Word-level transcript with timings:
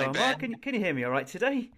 Hello, 0.00 0.12
Mark. 0.14 0.38
Can, 0.38 0.54
can 0.56 0.74
you 0.74 0.80
hear 0.80 0.94
me 0.94 1.04
all 1.04 1.10
right 1.10 1.26
today? 1.26 1.70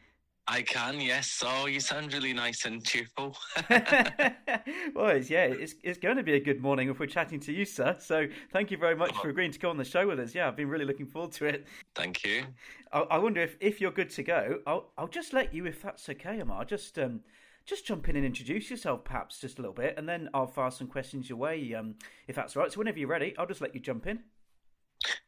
I 0.47 0.63
can, 0.63 1.01
yes. 1.01 1.43
Oh, 1.45 1.67
you 1.67 1.81
sound 1.81 2.13
really 2.13 2.33
nice 2.33 2.67
and 2.67 2.85
cheerful. 2.85 3.37
well, 3.71 5.09
it's, 5.09 5.29
yeah, 5.29 5.45
it's 5.45 5.75
it's 5.83 5.99
going 5.99 6.17
to 6.17 6.23
be 6.23 6.35
a 6.35 6.41
good 6.41 6.61
morning 6.61 6.89
if 6.89 7.01
we're 7.01 7.07
chatting 7.07 7.41
to 7.41 7.53
you, 7.53 7.65
sir. 7.65 7.97
So 7.99 8.27
thank 8.53 8.71
you 8.71 8.77
very 8.77 8.95
much 8.95 9.13
oh. 9.17 9.23
for 9.23 9.29
agreeing 9.31 9.51
to 9.51 9.59
go 9.59 9.71
on 9.71 9.77
the 9.77 9.85
show 9.85 10.07
with 10.07 10.21
us. 10.21 10.35
Yeah, 10.35 10.47
I've 10.47 10.57
been 10.57 10.69
really 10.69 10.85
looking 10.85 11.07
forward 11.07 11.33
to 11.33 11.47
it. 11.47 11.67
Thank 11.97 12.25
you. 12.25 12.45
I, 12.93 13.01
I 13.01 13.19
wonder 13.19 13.41
if, 13.41 13.57
if 13.61 13.81
you're 13.81 13.91
good 13.91 14.11
to 14.11 14.23
go, 14.23 14.61
I'll 14.67 14.93
I'll 14.97 15.09
just 15.09 15.33
let 15.33 15.53
you, 15.53 15.67
if 15.67 15.83
that's 15.83 16.09
okay, 16.09 16.39
Amar. 16.39 16.65
Just 16.65 16.99
um, 16.99 17.21
just 17.67 17.87
jump 17.87 18.09
in 18.09 18.15
and 18.15 18.25
introduce 18.25 18.71
yourself, 18.71 19.03
perhaps 19.03 19.41
just 19.41 19.59
a 19.59 19.63
little 19.63 19.75
bit, 19.75 19.95
and 19.97 20.09
then 20.09 20.29
I'll 20.33 20.47
fire 20.47 20.71
some 20.71 20.87
questions 20.87 21.29
your 21.29 21.39
way, 21.39 21.75
um, 21.75 21.97
if 22.29 22.37
that's 22.37 22.55
right. 22.55 22.71
So 22.71 22.79
whenever 22.79 23.01
you're 23.01 23.09
ready, 23.09 23.35
I'll 23.37 23.47
just 23.47 23.61
let 23.61 23.75
you 23.75 23.81
jump 23.81 24.07
in. 24.07 24.21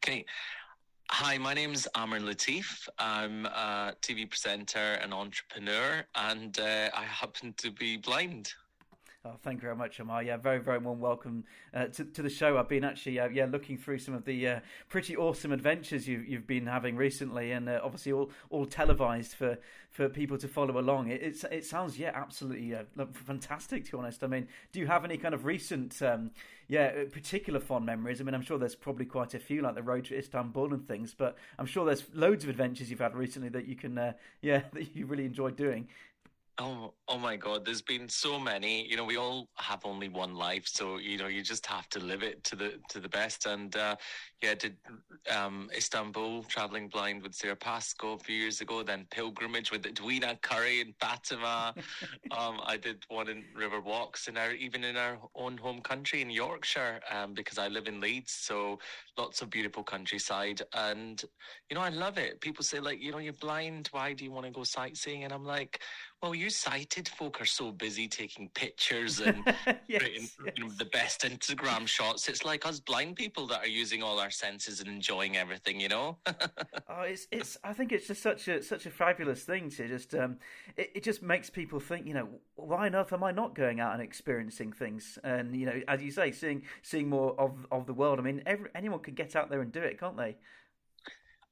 Okay. 0.02 0.24
Hi, 1.18 1.38
my 1.38 1.54
name 1.54 1.72
is 1.72 1.86
Amar 1.94 2.18
Latif. 2.18 2.88
I'm 2.98 3.46
a 3.46 3.94
TV 4.02 4.28
presenter 4.28 4.98
and 5.00 5.14
entrepreneur, 5.14 6.04
and 6.16 6.58
uh, 6.58 6.90
I 6.92 7.04
happen 7.04 7.54
to 7.58 7.70
be 7.70 7.96
blind. 7.96 8.52
Oh, 9.26 9.36
thank 9.42 9.56
you 9.56 9.62
very 9.62 9.76
much, 9.76 9.98
Amar. 10.00 10.22
Yeah, 10.22 10.36
very, 10.36 10.58
very 10.58 10.76
warm 10.76 11.00
welcome 11.00 11.44
uh, 11.72 11.86
to, 11.86 12.04
to 12.04 12.20
the 12.20 12.28
show. 12.28 12.58
I've 12.58 12.68
been 12.68 12.84
actually, 12.84 13.18
uh, 13.18 13.30
yeah, 13.30 13.46
looking 13.46 13.78
through 13.78 13.98
some 14.00 14.12
of 14.12 14.26
the 14.26 14.46
uh, 14.46 14.60
pretty 14.90 15.16
awesome 15.16 15.50
adventures 15.50 16.06
you've 16.06 16.26
you've 16.28 16.46
been 16.46 16.66
having 16.66 16.94
recently, 16.94 17.52
and 17.52 17.66
uh, 17.70 17.80
obviously 17.82 18.12
all, 18.12 18.30
all 18.50 18.66
televised 18.66 19.32
for, 19.32 19.56
for 19.88 20.10
people 20.10 20.36
to 20.36 20.46
follow 20.46 20.78
along. 20.78 21.08
It 21.08 21.22
it's, 21.22 21.42
it 21.44 21.64
sounds, 21.64 21.98
yeah, 21.98 22.10
absolutely 22.14 22.74
uh, 22.74 23.06
fantastic. 23.14 23.86
To 23.86 23.92
be 23.92 23.96
honest, 23.96 24.22
I 24.22 24.26
mean, 24.26 24.46
do 24.72 24.80
you 24.80 24.86
have 24.88 25.06
any 25.06 25.16
kind 25.16 25.32
of 25.32 25.46
recent, 25.46 26.02
um, 26.02 26.30
yeah, 26.68 26.92
uh, 26.94 27.04
particular 27.10 27.60
fond 27.60 27.86
memories? 27.86 28.20
I 28.20 28.24
mean, 28.24 28.34
I'm 28.34 28.42
sure 28.42 28.58
there's 28.58 28.74
probably 28.74 29.06
quite 29.06 29.32
a 29.32 29.38
few, 29.38 29.62
like 29.62 29.74
the 29.74 29.82
road 29.82 30.04
to 30.06 30.18
Istanbul 30.18 30.74
and 30.74 30.86
things, 30.86 31.14
but 31.16 31.38
I'm 31.58 31.64
sure 31.64 31.86
there's 31.86 32.04
loads 32.12 32.44
of 32.44 32.50
adventures 32.50 32.90
you've 32.90 33.00
had 33.00 33.16
recently 33.16 33.48
that 33.48 33.66
you 33.66 33.74
can, 33.74 34.14
yeah, 34.42 34.64
that 34.74 34.94
you 34.94 35.06
really 35.06 35.24
enjoyed 35.24 35.56
doing. 35.56 35.88
Oh, 36.58 36.94
oh 37.08 37.18
my 37.18 37.34
God! 37.34 37.64
There's 37.64 37.82
been 37.82 38.08
so 38.08 38.38
many. 38.38 38.86
You 38.86 38.96
know, 38.96 39.04
we 39.04 39.16
all 39.16 39.48
have 39.56 39.80
only 39.84 40.08
one 40.08 40.36
life, 40.36 40.68
so 40.68 40.98
you 40.98 41.18
know, 41.18 41.26
you 41.26 41.42
just 41.42 41.66
have 41.66 41.88
to 41.88 41.98
live 41.98 42.22
it 42.22 42.44
to 42.44 42.54
the 42.54 42.74
to 42.90 43.00
the 43.00 43.08
best. 43.08 43.46
And 43.46 43.74
uh, 43.74 43.96
yeah, 44.40 44.54
did 44.54 44.76
um, 45.34 45.68
Istanbul, 45.76 46.44
traveling 46.44 46.86
blind 46.86 47.24
with 47.24 47.34
Sara 47.34 47.56
Pascoe 47.56 48.12
a 48.12 48.18
few 48.18 48.36
years 48.36 48.60
ago. 48.60 48.84
Then 48.84 49.04
pilgrimage 49.10 49.72
with 49.72 49.84
Edwina 49.84 50.38
Currie 50.42 50.80
in 50.80 50.94
Fatima. 51.00 51.74
um, 52.38 52.60
I 52.64 52.76
did 52.76 53.04
one 53.08 53.28
in 53.28 53.42
River 53.56 53.80
Walks 53.80 54.28
in 54.28 54.36
our 54.36 54.52
even 54.52 54.84
in 54.84 54.96
our 54.96 55.18
own 55.34 55.56
home 55.56 55.80
country 55.80 56.22
in 56.22 56.30
Yorkshire, 56.30 57.00
um, 57.10 57.34
because 57.34 57.58
I 57.58 57.66
live 57.66 57.88
in 57.88 58.00
Leeds. 58.00 58.30
So 58.30 58.78
lots 59.18 59.42
of 59.42 59.50
beautiful 59.50 59.82
countryside, 59.82 60.62
and 60.72 61.20
you 61.68 61.74
know, 61.74 61.82
I 61.82 61.88
love 61.88 62.16
it. 62.16 62.40
People 62.40 62.62
say 62.62 62.78
like, 62.78 63.02
you 63.02 63.10
know, 63.10 63.18
you're 63.18 63.32
blind. 63.32 63.88
Why 63.90 64.12
do 64.12 64.22
you 64.22 64.30
want 64.30 64.46
to 64.46 64.52
go 64.52 64.62
sightseeing? 64.62 65.24
And 65.24 65.32
I'm 65.32 65.44
like 65.44 65.80
well, 66.24 66.34
you 66.34 66.48
sighted 66.48 67.06
folk 67.06 67.38
are 67.38 67.44
so 67.44 67.70
busy 67.70 68.08
taking 68.08 68.48
pictures 68.54 69.20
and 69.20 69.44
yes, 69.86 70.02
yes. 70.08 70.30
You 70.56 70.64
know, 70.64 70.70
the 70.78 70.86
best 70.86 71.20
Instagram 71.20 71.86
shots. 71.86 72.30
It's 72.30 72.46
like 72.46 72.64
us 72.64 72.80
blind 72.80 73.16
people 73.16 73.46
that 73.48 73.60
are 73.60 73.68
using 73.68 74.02
all 74.02 74.18
our 74.18 74.30
senses 74.30 74.80
and 74.80 74.88
enjoying 74.88 75.36
everything, 75.36 75.78
you 75.78 75.90
know. 75.90 76.16
oh, 76.26 77.02
it's 77.02 77.26
it's. 77.30 77.58
I 77.62 77.74
think 77.74 77.92
it's 77.92 78.06
just 78.06 78.22
such 78.22 78.48
a 78.48 78.62
such 78.62 78.86
a 78.86 78.90
fabulous 78.90 79.42
thing 79.42 79.68
to 79.72 79.86
just. 79.86 80.14
Um, 80.14 80.38
it, 80.78 80.92
it 80.94 81.02
just 81.02 81.22
makes 81.22 81.50
people 81.50 81.78
think, 81.78 82.06
you 82.06 82.14
know, 82.14 82.28
why 82.54 82.86
on 82.86 82.94
earth 82.94 83.12
am 83.12 83.22
I 83.22 83.30
not 83.30 83.54
going 83.54 83.80
out 83.80 83.92
and 83.92 84.02
experiencing 84.02 84.72
things? 84.72 85.18
And 85.22 85.54
you 85.54 85.66
know, 85.66 85.82
as 85.88 86.02
you 86.02 86.10
say, 86.10 86.32
seeing 86.32 86.62
seeing 86.80 87.10
more 87.10 87.38
of 87.38 87.66
of 87.70 87.84
the 87.84 87.92
world. 87.92 88.18
I 88.18 88.22
mean, 88.22 88.42
every, 88.46 88.70
anyone 88.74 89.00
can 89.00 89.12
get 89.12 89.36
out 89.36 89.50
there 89.50 89.60
and 89.60 89.70
do 89.70 89.80
it, 89.80 90.00
can't 90.00 90.16
they? 90.16 90.36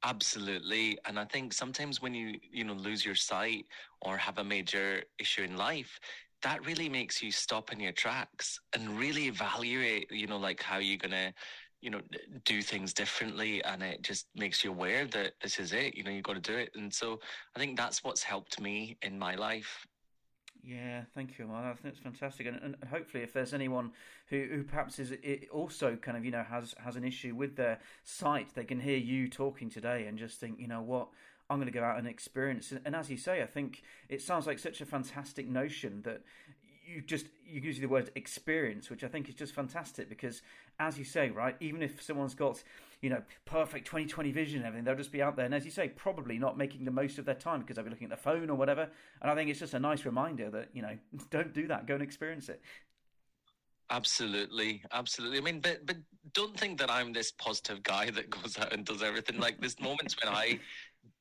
Absolutely. 0.04 0.98
And 1.06 1.18
I 1.18 1.24
think 1.24 1.52
sometimes 1.52 2.02
when 2.02 2.14
you, 2.14 2.38
you 2.50 2.64
know, 2.64 2.72
lose 2.72 3.04
your 3.04 3.14
sight 3.14 3.66
or 4.00 4.16
have 4.16 4.38
a 4.38 4.44
major 4.44 5.02
issue 5.18 5.42
in 5.42 5.56
life, 5.56 6.00
that 6.42 6.64
really 6.66 6.88
makes 6.88 7.22
you 7.22 7.30
stop 7.30 7.72
in 7.72 7.78
your 7.78 7.92
tracks 7.92 8.58
and 8.74 8.98
really 8.98 9.28
evaluate, 9.28 10.10
you 10.10 10.26
know, 10.26 10.38
like 10.38 10.60
how 10.60 10.78
you're 10.78 10.98
going 10.98 11.12
to, 11.12 11.32
you 11.80 11.90
know, 11.90 12.00
do 12.44 12.62
things 12.62 12.92
differently. 12.92 13.62
And 13.62 13.80
it 13.80 14.02
just 14.02 14.26
makes 14.34 14.64
you 14.64 14.70
aware 14.70 15.06
that 15.06 15.34
this 15.40 15.60
is 15.60 15.72
it, 15.72 15.96
you 15.96 16.02
know, 16.02 16.10
you've 16.10 16.24
got 16.24 16.34
to 16.34 16.40
do 16.40 16.56
it. 16.56 16.70
And 16.74 16.92
so 16.92 17.20
I 17.54 17.60
think 17.60 17.76
that's 17.76 18.02
what's 18.02 18.24
helped 18.24 18.60
me 18.60 18.98
in 19.02 19.16
my 19.18 19.36
life. 19.36 19.86
Yeah, 20.64 21.02
thank 21.14 21.38
you. 21.38 21.48
Well, 21.48 21.56
I 21.56 21.72
think 21.74 21.94
it's 21.94 21.98
fantastic, 21.98 22.46
and, 22.46 22.56
and 22.62 22.76
hopefully, 22.88 23.24
if 23.24 23.32
there's 23.32 23.52
anyone 23.52 23.90
who, 24.28 24.46
who 24.48 24.62
perhaps 24.62 25.00
is 25.00 25.12
also 25.50 25.96
kind 25.96 26.16
of 26.16 26.24
you 26.24 26.30
know 26.30 26.44
has 26.44 26.74
has 26.78 26.94
an 26.94 27.02
issue 27.04 27.34
with 27.34 27.56
their 27.56 27.80
sight, 28.04 28.54
they 28.54 28.64
can 28.64 28.78
hear 28.78 28.96
you 28.96 29.28
talking 29.28 29.68
today 29.68 30.06
and 30.06 30.16
just 30.16 30.38
think, 30.38 30.60
you 30.60 30.68
know 30.68 30.80
what, 30.80 31.08
I'm 31.50 31.58
going 31.58 31.66
to 31.66 31.76
go 31.76 31.82
out 31.82 31.98
and 31.98 32.06
experience. 32.06 32.72
And 32.84 32.94
as 32.94 33.10
you 33.10 33.16
say, 33.16 33.42
I 33.42 33.46
think 33.46 33.82
it 34.08 34.22
sounds 34.22 34.46
like 34.46 34.60
such 34.60 34.80
a 34.80 34.86
fantastic 34.86 35.48
notion 35.48 36.02
that 36.02 36.22
you 36.84 37.00
just 37.00 37.26
you 37.46 37.60
use 37.60 37.78
the 37.78 37.86
word 37.86 38.10
experience, 38.14 38.90
which 38.90 39.04
I 39.04 39.08
think 39.08 39.28
is 39.28 39.34
just 39.34 39.54
fantastic 39.54 40.08
because, 40.08 40.42
as 40.78 40.98
you 40.98 41.04
say, 41.04 41.30
right, 41.30 41.56
even 41.60 41.82
if 41.82 42.02
someone's 42.02 42.34
got 42.34 42.62
you 43.00 43.10
know 43.10 43.22
perfect 43.44 43.86
2020 43.86 44.32
vision 44.32 44.58
and 44.58 44.66
everything, 44.66 44.84
they'll 44.84 44.94
just 44.96 45.12
be 45.12 45.22
out 45.22 45.36
there, 45.36 45.44
and 45.44 45.54
as 45.54 45.64
you 45.64 45.70
say, 45.70 45.88
probably 45.88 46.38
not 46.38 46.56
making 46.56 46.84
the 46.84 46.90
most 46.90 47.18
of 47.18 47.24
their 47.24 47.34
time 47.34 47.60
because 47.60 47.76
they'll 47.76 47.84
be 47.84 47.90
looking 47.90 48.06
at 48.06 48.10
their 48.10 48.34
phone 48.34 48.50
or 48.50 48.54
whatever. 48.54 48.88
And 49.20 49.30
I 49.30 49.34
think 49.34 49.50
it's 49.50 49.60
just 49.60 49.74
a 49.74 49.80
nice 49.80 50.04
reminder 50.04 50.50
that 50.50 50.68
you 50.72 50.82
know 50.82 50.96
don't 51.30 51.52
do 51.52 51.66
that, 51.68 51.86
go 51.86 51.94
and 51.94 52.02
experience 52.02 52.48
it. 52.48 52.60
Absolutely, 53.90 54.82
absolutely. 54.92 55.38
I 55.38 55.42
mean, 55.42 55.60
but 55.60 55.84
but 55.84 55.96
don't 56.32 56.58
think 56.58 56.78
that 56.78 56.90
I'm 56.90 57.12
this 57.12 57.30
positive 57.30 57.82
guy 57.82 58.10
that 58.10 58.30
goes 58.30 58.58
out 58.58 58.72
and 58.72 58.84
does 58.84 59.02
everything. 59.02 59.38
Like 59.38 59.60
there's 59.60 59.78
moments 59.80 60.16
when 60.22 60.32
I 60.32 60.58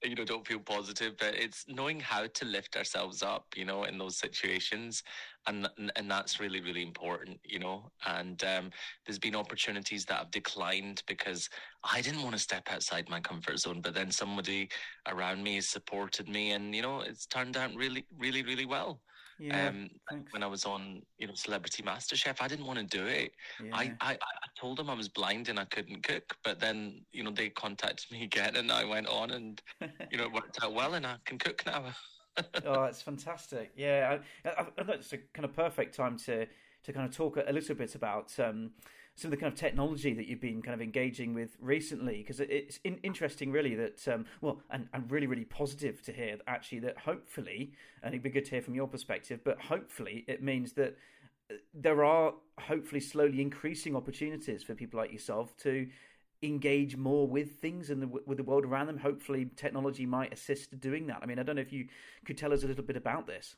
you 0.04 0.16
know 0.16 0.26
don't 0.26 0.48
feel 0.48 0.60
positive 0.60 1.14
but 1.18 1.36
it's 1.36 1.66
knowing 1.68 2.00
how 2.00 2.26
to 2.34 2.46
lift 2.46 2.76
ourselves 2.76 3.22
up 3.22 3.46
you 3.56 3.66
know 3.66 3.84
in 3.84 3.98
those 3.98 4.18
situations. 4.18 5.04
And 5.48 5.68
and 5.96 6.10
that's 6.10 6.40
really 6.40 6.62
really 6.62 6.84
important 6.84 7.40
you 7.44 7.60
know. 7.60 7.92
And 8.06 8.44
um, 8.44 8.70
there's 9.06 9.20
been 9.20 9.36
opportunities 9.36 10.06
that 10.06 10.18
have 10.18 10.32
declined 10.32 11.02
because 11.08 11.50
i 11.84 12.02
didn't 12.02 12.22
want 12.22 12.34
to 12.34 12.40
step 12.42 12.68
outside 12.70 13.10
my 13.10 13.20
comfort 13.20 13.58
zone 13.60 13.82
but 13.82 13.94
then 13.94 14.12
somebody 14.12 14.70
around 15.08 15.44
me 15.44 15.56
has 15.56 15.68
supported 15.68 16.30
me 16.30 16.52
and 16.52 16.76
you 16.76 16.82
know 16.82 17.02
it's 17.02 17.26
turned 17.26 17.58
out 17.58 17.74
really 17.76 18.06
really 18.20 18.44
really 18.44 18.66
well 18.66 19.02
yeah, 19.42 19.70
um, 19.70 19.90
when 20.30 20.44
I 20.44 20.48
was 20.48 20.66
on, 20.66 21.02
you 21.18 21.26
know, 21.26 21.34
Celebrity 21.34 21.82
MasterChef, 21.82 22.36
I 22.42 22.48
didn't 22.48 22.68
want 22.68 22.78
to 22.78 22.86
do 22.86 23.06
it. 23.08 23.32
Yeah. 23.64 23.72
I, 23.74 23.94
I, 24.00 24.12
I 24.14 24.48
told 24.60 24.78
them 24.78 24.88
I 24.88 24.94
was 24.94 25.10
blind 25.10 25.50
and 25.50 25.60
I 25.60 25.66
couldn't 25.66 26.04
cook, 26.04 26.38
but 26.44 26.60
then, 26.60 27.02
you 27.12 27.24
know, 27.24 27.32
they 27.32 27.50
contacted 27.50 28.12
me 28.12 28.24
again 28.32 28.56
and 28.56 28.72
I 28.72 28.86
went 28.86 29.08
on 29.08 29.32
and, 29.32 29.60
you 30.12 30.20
know, 30.20 30.26
it 30.26 30.32
worked 30.32 30.64
out 30.64 30.76
well 30.76 30.94
and 30.94 31.08
I 31.08 31.16
can 31.26 31.40
cook 31.40 31.64
now. 31.66 31.86
oh, 32.66 32.84
that's 32.84 33.02
fantastic. 33.02 33.72
Yeah, 33.76 34.20
I, 34.46 34.50
I, 34.50 34.68
I, 34.78 34.84
that's 34.84 35.12
a 35.14 35.18
kind 35.34 35.46
of 35.46 35.54
perfect 35.54 35.96
time 35.96 36.18
to 36.20 36.46
to 36.84 36.94
kind 36.94 37.08
of 37.08 37.16
talk 37.16 37.38
a, 37.38 37.44
a 37.48 37.54
little 37.54 37.76
bit 37.76 37.94
about 37.94 38.34
um, 38.40 38.72
some 39.16 39.32
of 39.32 39.38
the 39.38 39.42
kind 39.42 39.52
of 39.52 39.60
technology 39.60 40.14
that 40.14 40.28
you've 40.28 40.42
been 40.42 40.62
kind 40.62 40.74
of 40.74 40.82
engaging 40.82 41.34
with 41.34 41.58
recently 41.60 42.18
because 42.18 42.40
it's 42.40 42.80
in, 42.84 42.98
interesting 43.04 43.52
really 43.52 43.76
that 43.76 44.08
um, 44.08 44.26
well 44.42 44.62
and, 44.70 44.88
and 44.94 45.12
really 45.12 45.28
really 45.28 45.46
positive 45.46 46.02
to 46.02 46.12
hear 46.12 46.38
actually 46.48 46.80
that 46.80 46.98
hopefully 46.98 47.72
and 48.04 48.14
it'd 48.14 48.24
be 48.24 48.30
good 48.30 48.46
to 48.46 48.52
hear 48.52 48.62
from 48.62 48.74
your 48.74 48.88
perspective 48.88 49.42
but 49.44 49.60
hopefully 49.60 50.24
it 50.28 50.42
means 50.42 50.74
that 50.74 50.98
uh, 51.52 51.56
there 51.74 52.04
are 52.04 52.34
hopefully 52.60 53.02
slowly 53.02 53.42
increasing 53.42 53.96
opportunities 53.96 54.64
for 54.64 54.74
people 54.76 55.00
like 55.00 55.12
yourself 55.12 55.56
to 55.58 55.88
engage 56.44 56.98
more 56.98 57.28
with 57.28 57.60
things 57.60 57.92
and 57.92 58.12
with 58.26 58.38
the 58.38 58.44
world 58.44 58.66
around 58.66 58.88
them. 58.88 58.98
Hopefully 58.98 59.52
technology 59.56 60.08
might 60.08 60.34
assist 60.34 60.80
doing 60.80 61.06
that. 61.06 61.20
I 61.22 61.28
mean 61.28 61.38
i 61.38 61.44
don't 61.44 61.56
know 61.56 61.62
if 61.62 61.72
you 61.72 61.88
could 62.26 62.38
tell 62.38 62.52
us 62.52 62.64
a 62.64 62.68
little 62.68 62.84
bit 62.84 62.98
about 62.98 63.28
this 63.28 63.56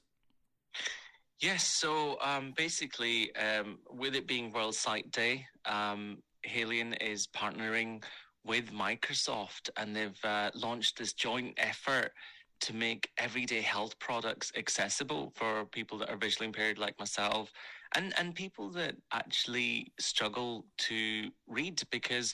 Yes, 1.44 1.66
so 1.66 2.18
um, 2.22 2.54
basically, 2.56 3.36
um, 3.36 3.80
with 3.92 4.16
it 4.16 4.28
being 4.28 4.50
World 4.54 4.76
Sight 4.76 5.12
Day, 5.12 5.46
um, 5.66 6.20
Haleon 6.48 6.96
is 7.02 7.28
partnering 7.28 8.02
with 8.46 8.72
Microsoft 8.72 9.70
and 9.76 9.94
they've 9.94 10.24
uh, 10.24 10.52
launched 10.56 10.98
this 10.98 11.12
joint 11.12 11.54
effort 11.58 12.14
to 12.62 12.74
make 12.74 13.10
everyday 13.18 13.60
health 13.60 14.00
products 14.00 14.54
accessible 14.56 15.34
for 15.36 15.66
people 15.66 15.98
that 15.98 16.10
are 16.10 16.16
visually 16.16 16.48
impaired 16.48 16.78
like 16.78 16.98
myself 16.98 17.52
and, 17.96 18.14
and 18.18 18.36
people 18.36 18.70
that 18.70 18.96
actually 19.12 19.92
struggle 20.00 20.66
to 20.78 21.30
read 21.48 21.82
because 21.92 22.34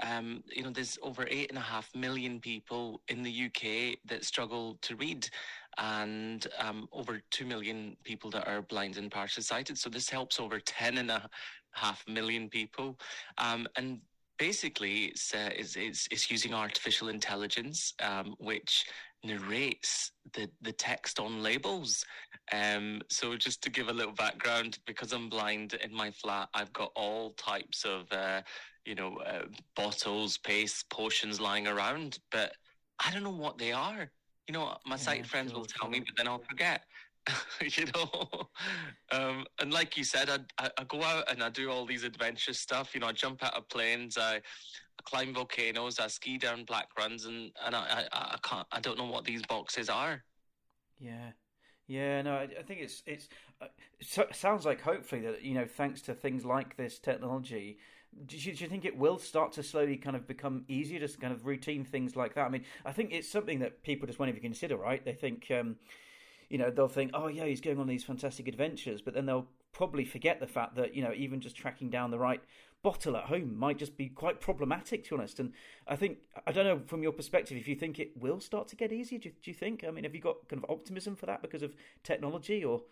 um, 0.00 0.42
you 0.54 0.62
know, 0.62 0.70
there's 0.70 0.98
over 1.02 1.26
eight 1.30 1.48
and 1.50 1.58
a 1.58 1.62
half 1.62 1.94
million 1.94 2.40
people 2.40 3.00
in 3.08 3.22
the 3.22 3.46
UK 3.46 3.98
that 4.06 4.24
struggle 4.24 4.78
to 4.82 4.96
read 4.96 5.28
and 5.78 6.46
um, 6.58 6.88
over 6.92 7.20
2 7.30 7.46
million 7.46 7.96
people 8.04 8.30
that 8.30 8.48
are 8.48 8.62
blind 8.62 8.96
and 8.96 9.10
partially 9.10 9.42
sighted. 9.42 9.78
So 9.78 9.88
this 9.88 10.10
helps 10.10 10.40
over 10.40 10.58
10 10.58 10.98
and 10.98 11.10
a 11.10 11.28
half 11.72 12.04
million 12.08 12.48
people. 12.48 12.98
Um, 13.38 13.66
and 13.76 14.00
basically, 14.38 15.06
it's, 15.06 15.34
uh, 15.34 15.50
it's, 15.54 15.76
it's, 15.76 16.08
it's, 16.10 16.30
using 16.30 16.52
artificial 16.52 17.08
intelligence, 17.08 17.94
um, 18.02 18.34
which 18.38 18.86
narrates 19.24 20.12
the, 20.32 20.48
the 20.62 20.72
text 20.72 21.20
on 21.20 21.42
labels. 21.42 22.04
Um, 22.52 23.00
so 23.08 23.36
just 23.36 23.62
to 23.62 23.70
give 23.70 23.88
a 23.88 23.92
little 23.92 24.12
background, 24.12 24.78
because 24.86 25.12
I'm 25.12 25.28
blind 25.28 25.74
in 25.74 25.94
my 25.94 26.10
flat, 26.10 26.48
I've 26.54 26.72
got 26.72 26.90
all 26.96 27.30
types 27.30 27.84
of, 27.84 28.10
uh, 28.12 28.42
you 28.88 28.96
know, 28.96 29.18
uh, 29.18 29.44
bottles, 29.76 30.38
paste, 30.38 30.90
potions 30.90 31.40
lying 31.40 31.68
around, 31.68 32.18
but 32.32 32.52
I 33.04 33.12
don't 33.12 33.24
know 33.24 33.30
what 33.30 33.58
they 33.58 33.72
are. 33.72 34.10
You 34.48 34.54
know, 34.54 34.76
my 34.86 34.96
Yeah, 34.96 35.22
sight 35.22 35.26
friends 35.26 35.52
sure, 35.52 35.54
will 35.54 35.66
tell 35.66 35.90
me, 35.90 36.00
but 36.00 36.16
then 36.18 36.28
I'll 36.28 36.44
forget. 36.50 36.84
you 37.62 37.86
know, 37.94 38.50
um, 39.12 39.46
and 39.60 39.72
like 39.72 39.96
you 39.98 40.04
said, 40.04 40.30
I, 40.30 40.38
I 40.64 40.70
I 40.78 40.84
go 40.84 41.02
out 41.04 41.30
and 41.30 41.42
I 41.42 41.50
do 41.50 41.70
all 41.70 41.86
these 41.86 42.04
adventurous 42.04 42.60
stuff. 42.60 42.94
You 42.94 43.00
know, 43.00 43.08
I 43.08 43.12
jump 43.12 43.44
out 43.44 43.54
of 43.54 43.68
planes, 43.68 44.18
I, 44.18 44.36
I 44.36 44.40
climb 45.04 45.34
volcanoes, 45.34 45.98
I 46.00 46.08
ski 46.08 46.38
down 46.38 46.64
black 46.64 46.88
runs, 46.98 47.26
and 47.26 47.52
and 47.64 47.76
I, 47.76 48.06
I 48.12 48.18
I 48.34 48.38
can't 48.42 48.66
I 48.72 48.80
don't 48.80 48.98
know 48.98 49.06
what 49.06 49.24
these 49.24 49.42
boxes 49.44 49.90
are. 49.90 50.24
Yeah, 50.98 51.32
yeah. 51.86 52.22
No, 52.22 52.34
I, 52.36 52.44
I 52.58 52.62
think 52.62 52.80
it's 52.80 53.02
it's 53.06 53.28
uh, 53.60 53.66
so, 54.00 54.26
sounds 54.32 54.64
like 54.66 54.80
hopefully 54.82 55.22
that 55.22 55.42
you 55.42 55.54
know 55.54 55.66
thanks 55.66 56.02
to 56.02 56.14
things 56.14 56.44
like 56.44 56.76
this 56.76 56.98
technology. 56.98 57.78
Do 58.26 58.36
you, 58.36 58.52
do 58.52 58.64
you 58.64 58.70
think 58.70 58.84
it 58.84 58.96
will 58.96 59.18
start 59.18 59.52
to 59.52 59.62
slowly 59.62 59.96
kind 59.96 60.16
of 60.16 60.26
become 60.26 60.64
easier, 60.68 60.98
just 60.98 61.20
kind 61.20 61.32
of 61.32 61.46
routine 61.46 61.84
things 61.84 62.16
like 62.16 62.34
that? 62.34 62.46
I 62.46 62.48
mean, 62.48 62.64
I 62.84 62.92
think 62.92 63.12
it's 63.12 63.28
something 63.28 63.60
that 63.60 63.82
people 63.82 64.06
just 64.06 64.18
won't 64.18 64.30
even 64.30 64.42
consider, 64.42 64.76
right? 64.76 65.04
They 65.04 65.12
think, 65.12 65.46
um, 65.50 65.76
you 66.48 66.58
know, 66.58 66.70
they'll 66.70 66.88
think, 66.88 67.12
oh 67.14 67.28
yeah, 67.28 67.44
he's 67.44 67.60
going 67.60 67.78
on 67.78 67.86
these 67.86 68.04
fantastic 68.04 68.48
adventures, 68.48 69.02
but 69.02 69.14
then 69.14 69.26
they'll 69.26 69.46
probably 69.72 70.04
forget 70.04 70.40
the 70.40 70.46
fact 70.46 70.74
that 70.74 70.94
you 70.94 71.02
know 71.02 71.12
even 71.14 71.40
just 71.40 71.56
tracking 71.56 71.90
down 71.90 72.10
the 72.10 72.18
right 72.18 72.42
bottle 72.82 73.16
at 73.16 73.24
home 73.24 73.56
might 73.58 73.78
just 73.78 73.96
be 73.96 74.08
quite 74.08 74.40
problematic, 74.40 75.04
to 75.04 75.10
be 75.10 75.16
honest. 75.16 75.40
And 75.40 75.52
I 75.86 75.96
think 75.96 76.18
I 76.46 76.52
don't 76.52 76.64
know 76.64 76.80
from 76.86 77.02
your 77.02 77.12
perspective 77.12 77.56
if 77.56 77.68
you 77.68 77.74
think 77.74 77.98
it 77.98 78.16
will 78.16 78.40
start 78.40 78.68
to 78.68 78.76
get 78.76 78.92
easier. 78.92 79.18
Do 79.18 79.30
do 79.30 79.50
you 79.50 79.54
think? 79.54 79.84
I 79.86 79.90
mean, 79.90 80.04
have 80.04 80.14
you 80.14 80.20
got 80.20 80.48
kind 80.48 80.62
of 80.62 80.70
optimism 80.70 81.16
for 81.16 81.26
that 81.26 81.42
because 81.42 81.62
of 81.62 81.74
technology, 82.02 82.64
or 82.64 82.82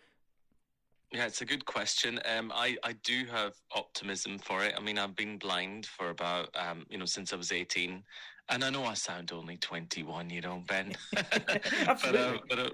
Yeah, 1.11 1.25
it's 1.25 1.41
a 1.41 1.45
good 1.45 1.65
question. 1.65 2.19
Um, 2.25 2.51
I, 2.53 2.77
I 2.83 2.93
do 3.03 3.25
have 3.31 3.53
optimism 3.73 4.37
for 4.39 4.63
it. 4.65 4.73
I 4.77 4.81
mean, 4.81 4.97
I've 4.97 5.15
been 5.15 5.37
blind 5.37 5.85
for 5.85 6.09
about, 6.09 6.49
um, 6.55 6.85
you 6.89 6.97
know, 6.97 7.05
since 7.05 7.31
I 7.31 7.37
was 7.37 7.51
18. 7.51 8.03
And 8.49 8.63
I 8.63 8.69
know 8.69 8.83
I 8.83 8.93
sound 8.93 9.31
only 9.31 9.57
21, 9.57 10.29
you 10.29 10.41
know, 10.41 10.63
Ben. 10.67 10.95
Absolutely. 11.15 11.87
But, 12.03 12.15
uh, 12.15 12.37
but, 12.49 12.59
uh, 12.59 12.69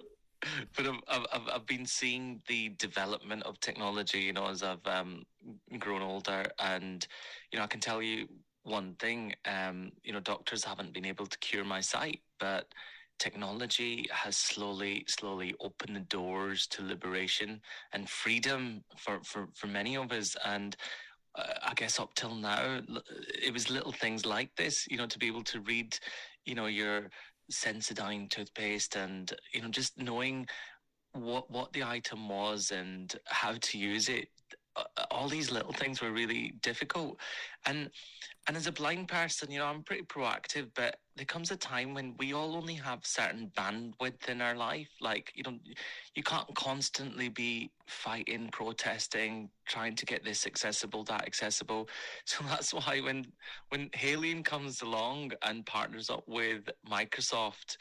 but 0.76 0.88
I've, 0.88 1.00
I've, 1.08 1.26
I've- 1.34 1.52
I've 1.54 1.66
been 1.66 1.86
seeing 1.86 2.42
the 2.48 2.70
development 2.70 3.44
of 3.44 3.60
technology, 3.60 4.20
you 4.22 4.34
know, 4.34 4.48
as 4.48 4.64
I've 4.64 4.86
um, 4.88 5.24
grown 5.80 6.02
older. 6.02 6.44
And, 6.60 7.06
you 7.52 7.60
know, 7.60 7.66
I 7.66 7.68
can 7.68 7.80
tell 7.80 8.02
you 8.02 8.28
one 8.64 8.96
thing, 8.96 9.36
um, 9.46 9.92
you 10.04 10.12
know, 10.12 10.20
doctors 10.20 10.64
haven't 10.64 10.94
been 10.94 11.06
able 11.06 11.28
to 11.28 11.38
cure 11.40 11.64
my 11.64 11.82
sight, 11.82 12.22
but 12.40 12.66
technology 13.24 13.94
has 14.12 14.36
slowly, 14.36 15.06
slowly 15.08 15.56
opened 15.68 15.96
the 15.96 16.08
doors 16.20 16.68
to 16.68 16.84
liberation 16.94 17.62
and 17.94 18.10
freedom 18.24 18.84
for, 18.98 19.16
for, 19.24 19.42
for 19.54 19.68
many 19.68 19.94
of 19.96 20.12
us. 20.12 20.36
And 20.46 20.76
uh, 21.40 21.54
I 21.70 21.74
guess 21.82 22.00
up 22.00 22.14
till 22.16 22.36
now, 22.36 22.82
it 23.48 23.54
was 23.54 23.76
little 23.78 23.94
things 23.94 24.26
like 24.36 24.52
this, 24.58 24.76
you 24.92 24.98
know, 24.98 25.08
to 25.08 25.20
be 25.24 25.28
able 25.28 25.46
to 25.54 25.62
read, 25.62 25.98
you 26.46 26.56
know, 26.56 26.68
your 26.82 27.10
Sensodyne 27.52 28.30
toothpaste 28.30 28.96
and, 28.96 29.26
you 29.54 29.62
know, 29.62 29.70
just 29.70 29.94
knowing 29.98 30.38
what 31.14 31.46
what 31.56 31.72
the 31.74 31.84
item 31.98 32.28
was 32.28 32.72
and 32.72 33.16
how 33.42 33.54
to 33.68 33.78
use 33.78 34.10
it. 34.10 34.28
All 35.12 35.28
these 35.28 35.52
little 35.52 35.74
things 35.74 36.02
were 36.02 36.12
really 36.12 36.54
difficult, 36.62 37.20
and 37.66 37.90
and 38.48 38.58
as 38.58 38.68
a 38.68 38.72
blind 38.74 39.08
person, 39.08 39.50
you 39.52 39.60
know, 39.60 39.66
I'm 39.66 39.84
pretty 39.84 40.04
proactive, 40.04 40.68
but 40.76 40.98
there 41.16 41.26
comes 41.26 41.52
a 41.52 41.56
time 41.56 41.94
when 41.94 42.14
we 42.18 42.34
all 42.34 42.58
only 42.58 42.74
have 42.74 43.06
certain 43.06 43.50
bandwidth 43.56 44.28
in 44.28 44.42
our 44.42 44.56
life. 44.56 44.90
Like, 45.00 45.32
you 45.34 45.44
know, 45.44 45.58
you 46.14 46.24
can't 46.24 46.54
constantly 46.54 47.30
be 47.30 47.72
fighting, 47.88 48.50
protesting, 48.52 49.50
trying 49.66 49.96
to 49.96 50.06
get 50.06 50.26
this 50.26 50.46
accessible, 50.46 51.06
that 51.06 51.26
accessible. 51.26 51.88
So 52.26 52.44
that's 52.46 52.74
why 52.74 53.00
when 53.00 53.28
when 53.70 53.90
Haleon 53.92 54.44
comes 54.44 54.82
along 54.82 55.32
and 55.44 55.66
partners 55.66 56.10
up 56.10 56.24
with 56.28 56.70
Microsoft 56.90 57.78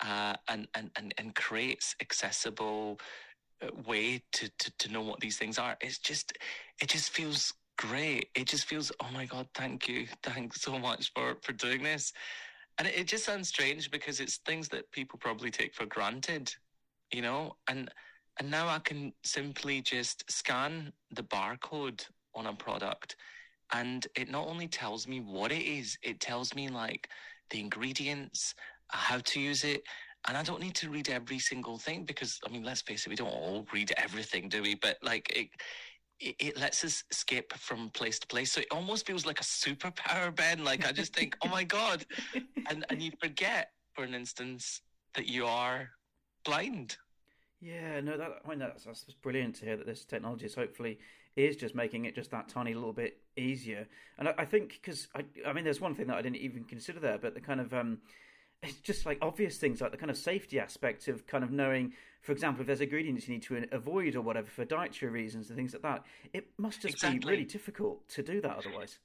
uh, 0.00 0.34
and, 0.48 0.68
and 0.74 0.90
and 0.96 1.14
and 1.18 1.34
creates 1.34 1.94
accessible 2.00 3.00
way 3.86 4.22
to, 4.32 4.50
to 4.58 4.72
to 4.78 4.92
know 4.92 5.02
what 5.02 5.20
these 5.20 5.36
things 5.38 5.58
are, 5.58 5.76
it's 5.80 5.98
just 5.98 6.36
it 6.80 6.88
just 6.88 7.10
feels 7.10 7.52
great. 7.76 8.28
It 8.34 8.46
just 8.46 8.66
feels 8.66 8.92
oh 9.00 9.08
my 9.12 9.26
god, 9.26 9.48
thank 9.54 9.88
you, 9.88 10.06
thanks 10.22 10.62
so 10.62 10.78
much 10.78 11.12
for 11.14 11.36
for 11.42 11.52
doing 11.52 11.82
this. 11.82 12.12
And 12.78 12.88
it, 12.88 12.98
it 12.98 13.06
just 13.06 13.24
sounds 13.24 13.48
strange 13.48 13.90
because 13.90 14.20
it's 14.20 14.38
things 14.38 14.68
that 14.68 14.90
people 14.92 15.18
probably 15.18 15.50
take 15.50 15.74
for 15.74 15.86
granted, 15.86 16.52
you 17.12 17.22
know, 17.22 17.56
and 17.68 17.90
and 18.40 18.50
now 18.50 18.68
I 18.68 18.80
can 18.80 19.12
simply 19.22 19.80
just 19.80 20.28
scan 20.30 20.92
the 21.12 21.22
barcode 21.22 22.04
on 22.34 22.46
a 22.46 22.54
product 22.54 23.16
and 23.72 24.06
it 24.14 24.30
not 24.30 24.46
only 24.46 24.68
tells 24.68 25.06
me 25.08 25.20
what 25.20 25.52
it 25.52 25.62
is, 25.62 25.98
it 26.02 26.20
tells 26.20 26.54
me 26.54 26.68
like 26.68 27.08
the 27.50 27.60
ingredients, 27.60 28.54
how 28.88 29.18
to 29.18 29.40
use 29.40 29.64
it. 29.64 29.82
And 30.26 30.36
I 30.36 30.42
don't 30.42 30.60
need 30.60 30.74
to 30.76 30.88
read 30.88 31.10
every 31.10 31.38
single 31.38 31.78
thing 31.78 32.04
because, 32.04 32.40
I 32.46 32.50
mean, 32.50 32.64
let's 32.64 32.80
face 32.80 33.06
it, 33.06 33.10
we 33.10 33.16
don't 33.16 33.28
all 33.28 33.66
read 33.72 33.92
everything, 33.96 34.48
do 34.48 34.62
we? 34.62 34.74
But 34.74 34.96
like, 35.02 35.30
it, 35.36 35.48
it, 36.18 36.36
it 36.38 36.58
lets 36.58 36.84
us 36.84 37.04
skip 37.10 37.52
from 37.54 37.90
place 37.90 38.18
to 38.20 38.26
place. 38.26 38.52
So 38.52 38.60
it 38.62 38.68
almost 38.70 39.06
feels 39.06 39.26
like 39.26 39.40
a 39.40 39.44
superpower, 39.44 40.34
Ben. 40.34 40.64
Like, 40.64 40.86
I 40.86 40.92
just 40.92 41.14
think, 41.14 41.36
oh 41.42 41.48
my 41.48 41.64
God. 41.64 42.04
And, 42.70 42.82
and 42.88 43.02
you 43.02 43.12
forget, 43.20 43.72
for 43.92 44.04
an 44.04 44.14
instance, 44.14 44.80
that 45.14 45.28
you 45.28 45.44
are 45.44 45.90
blind. 46.46 46.96
Yeah, 47.60 48.00
no, 48.00 48.16
that 48.16 48.40
I 48.44 48.48
mean 48.48 48.58
that's, 48.58 48.84
that's 48.84 49.04
brilliant 49.22 49.56
to 49.56 49.64
hear 49.64 49.76
that 49.76 49.86
this 49.86 50.04
technology 50.04 50.46
is 50.46 50.54
hopefully 50.54 50.98
is 51.36 51.56
just 51.56 51.74
making 51.74 52.04
it 52.04 52.14
just 52.14 52.30
that 52.30 52.48
tiny 52.48 52.74
little 52.74 52.92
bit 52.92 53.18
easier. 53.36 53.86
And 54.18 54.28
I, 54.28 54.34
I 54.38 54.44
think 54.44 54.80
because 54.80 55.08
I, 55.14 55.24
I 55.46 55.52
mean, 55.52 55.64
there's 55.64 55.80
one 55.80 55.94
thing 55.94 56.06
that 56.08 56.16
I 56.16 56.22
didn't 56.22 56.36
even 56.36 56.64
consider 56.64 57.00
there, 57.00 57.18
but 57.18 57.34
the 57.34 57.40
kind 57.40 57.60
of 57.60 57.74
um, 57.74 57.98
it's 58.64 58.80
just 58.80 59.06
like 59.06 59.18
obvious 59.22 59.58
things 59.58 59.80
like 59.80 59.90
the 59.90 59.96
kind 59.96 60.10
of 60.10 60.16
safety 60.16 60.58
aspect 60.58 61.08
of 61.08 61.26
kind 61.26 61.44
of 61.44 61.50
knowing, 61.50 61.92
for 62.22 62.32
example, 62.32 62.62
if 62.62 62.66
there's 62.66 62.80
ingredients 62.80 63.28
you 63.28 63.34
need 63.34 63.42
to 63.44 63.66
avoid 63.72 64.16
or 64.16 64.22
whatever 64.22 64.48
for 64.48 64.64
dietary 64.64 65.12
reasons 65.12 65.48
and 65.48 65.56
things 65.56 65.74
like 65.74 65.82
that. 65.82 66.04
It 66.32 66.46
must 66.58 66.82
just 66.82 67.00
be 67.00 67.20
really 67.26 67.44
difficult 67.44 68.08
to 68.10 68.22
do 68.22 68.40
that 68.40 68.56
otherwise. 68.56 68.98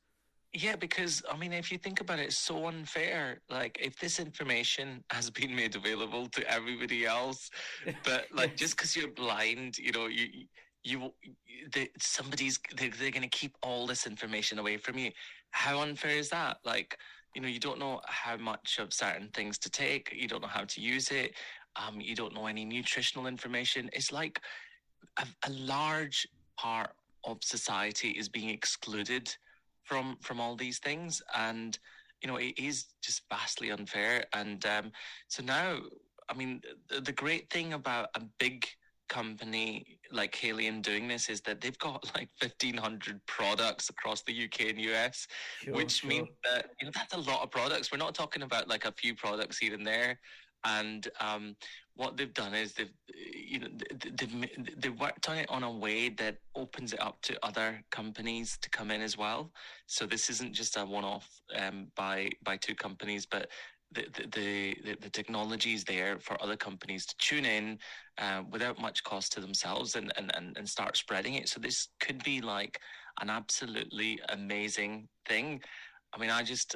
Yeah, 0.52 0.76
because 0.76 1.22
I 1.32 1.38
mean, 1.38 1.54
if 1.54 1.72
you 1.72 1.78
think 1.78 2.02
about 2.02 2.18
it, 2.18 2.24
it's 2.24 2.40
so 2.40 2.66
unfair. 2.66 3.42
Like, 3.50 3.78
if 3.80 4.00
this 4.00 4.20
information 4.20 5.04
has 5.12 5.30
been 5.30 5.56
made 5.56 5.76
available 5.76 6.28
to 6.30 6.52
everybody 6.52 7.06
else, 7.06 7.52
but 8.04 8.26
like 8.34 8.56
just 8.56 8.76
because 8.76 8.96
you're 8.96 9.12
blind, 9.12 9.78
you 9.78 9.92
know, 9.92 10.08
you 10.08 10.48
you, 10.84 11.12
the, 11.74 11.90
somebody's 12.00 12.60
they're, 12.78 12.90
they're 12.90 13.12
going 13.12 13.22
to 13.22 13.38
keep 13.38 13.56
all 13.62 13.86
this 13.86 14.08
information 14.08 14.60
away 14.60 14.78
from 14.78 14.98
you. 14.98 15.12
How 15.52 15.82
unfair 15.82 16.18
is 16.18 16.30
that? 16.30 16.58
Like, 16.64 16.98
you 17.36 17.42
know, 17.42 17.48
you 17.48 17.60
don't 17.60 17.80
know 17.80 18.02
how 18.06 18.38
much 18.38 18.80
of 18.80 18.94
certain 18.94 19.30
things 19.34 19.58
to 19.60 19.70
take. 19.70 20.12
You 20.16 20.28
don't 20.28 20.42
know 20.42 20.48
how 20.48 20.66
to 20.66 20.82
use 20.82 21.12
it. 21.12 21.34
Um, 21.76 22.02
you 22.02 22.16
don't 22.16 22.34
know 22.34 22.48
any 22.48 22.66
nutritional 22.66 23.28
information. 23.28 23.90
It's 23.94 24.12
like 24.12 24.42
a, 25.18 25.26
a 25.46 25.52
large 25.52 26.28
part 26.58 26.92
of 27.26 27.38
society 27.44 28.10
is 28.10 28.30
being 28.30 28.50
excluded 28.50 29.34
from 29.84 30.18
from 30.22 30.40
all 30.40 30.56
these 30.56 30.80
things 30.80 31.22
and 31.36 31.80
you 32.22 32.28
know 32.28 32.38
it 32.38 32.58
is 32.58 32.86
just 33.02 33.24
vastly 33.30 33.72
unfair 33.72 34.24
and 34.34 34.66
um 34.66 34.92
so 35.28 35.44
now 35.44 35.80
i 36.30 36.34
mean 36.34 36.62
the, 36.90 37.02
the 37.02 37.12
great 37.12 37.50
thing 37.50 37.74
about 37.74 38.10
a 38.16 38.22
big 38.40 38.66
company 39.10 40.00
like 40.12 40.34
Haleon 40.36 40.82
doing 40.82 41.08
this 41.08 41.30
is 41.30 41.42
that 41.42 41.60
they've 41.62 41.78
got 41.80 42.04
like 42.16 42.30
1500 42.42 43.20
products 43.26 43.90
across 43.90 44.22
the 44.22 44.46
UK 44.46 44.70
and 44.70 44.82
US 44.82 45.28
Sure, 45.64 45.74
which 45.74 45.92
sure. 46.00 46.10
means 46.10 46.30
that 46.44 46.68
you 46.80 46.86
know 46.86 46.92
that's 46.96 47.14
a 47.14 47.18
lot 47.18 47.42
of 47.44 47.52
products. 47.52 47.92
We're 47.92 47.98
not 47.98 48.16
talking 48.16 48.44
about 48.44 48.68
like 48.68 48.86
a 48.86 48.92
few 48.94 49.16
products 49.16 49.58
here 49.58 49.74
and 49.74 49.86
there. 49.86 50.20
And 50.66 51.08
um, 51.22 51.56
what 51.96 52.18
they've 52.18 52.34
done 52.34 52.54
is 52.54 52.74
they've 52.74 52.92
you 53.34 53.60
know 53.60 53.68
they've 54.18 54.50
they've 54.78 55.00
worked 55.00 55.30
on 55.30 55.38
it 55.38 55.50
on 55.50 55.64
a 55.64 55.72
way 55.72 56.10
that 56.10 56.38
opens 56.56 56.94
it 56.94 57.02
up 57.02 57.22
to 57.24 57.38
other 57.46 57.82
companies 57.92 58.58
to 58.62 58.70
come 58.70 58.92
in 58.92 59.02
as 59.02 59.18
well. 59.18 59.52
So 59.88 60.06
this 60.06 60.30
isn't 60.30 60.54
just 60.54 60.78
a 60.78 60.86
one-off 60.86 61.30
um, 61.58 61.88
by 61.96 62.30
by 62.44 62.58
two 62.58 62.76
companies 62.76 63.26
but 63.26 63.50
the, 63.92 64.06
the, 64.14 64.76
the, 64.84 64.96
the 65.02 65.10
technology 65.10 65.74
is 65.74 65.84
there 65.84 66.20
for 66.20 66.42
other 66.42 66.56
companies 66.56 67.06
to 67.08 67.16
tune 67.18 67.46
in 67.46 67.80
uh, 68.18 68.44
without 68.52 68.80
much 68.80 69.04
cost 69.04 69.32
to 69.34 69.40
themselves 69.40 69.96
and, 69.96 70.12
and, 70.18 70.32
and, 70.36 70.58
and 70.58 70.70
start 70.70 70.96
spreading 70.98 71.36
it. 71.36 71.50
So 71.50 71.60
this 71.60 71.90
could 72.00 72.24
be 72.24 72.42
like 72.42 72.80
an 73.22 73.30
absolutely 73.30 74.20
amazing 74.30 75.08
thing. 75.28 75.62
I 76.14 76.20
mean, 76.20 76.30
I 76.30 76.44
just, 76.44 76.76